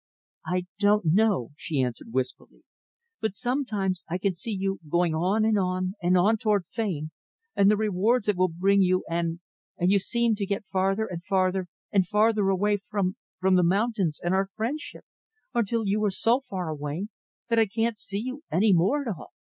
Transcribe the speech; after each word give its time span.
"I 0.47 0.65
don't 0.79 1.05
know," 1.13 1.51
she 1.55 1.79
answered 1.79 2.11
wistfully, 2.11 2.63
"but 3.19 3.35
sometimes 3.35 4.03
I 4.09 4.17
can 4.17 4.33
see 4.33 4.49
you 4.49 4.79
going 4.89 5.13
on 5.13 5.45
and 5.45 5.59
on 5.59 5.93
and 6.01 6.17
on 6.17 6.37
toward 6.37 6.65
fame 6.65 7.11
and 7.55 7.69
the 7.69 7.77
rewards 7.77 8.27
it 8.27 8.35
will 8.35 8.47
bring 8.47 8.81
you 8.81 9.05
and 9.07 9.41
you 9.77 9.99
seem 9.99 10.33
to 10.37 10.45
get 10.47 10.65
farther 10.65 11.05
and 11.05 11.23
farther 11.23 11.67
and 11.91 12.07
farther 12.07 12.49
away 12.49 12.77
from 12.77 13.15
from 13.39 13.53
the 13.53 13.63
mountains 13.63 14.19
and 14.19 14.33
our 14.33 14.49
friendship; 14.55 15.05
until 15.53 15.85
you 15.85 16.03
are 16.03 16.09
so 16.09 16.39
far 16.39 16.67
away 16.69 17.09
that 17.49 17.59
I 17.59 17.67
can't 17.67 17.95
see 17.95 18.17
you 18.25 18.41
any 18.51 18.73
more 18.73 19.07
at 19.07 19.15
all. 19.15 19.33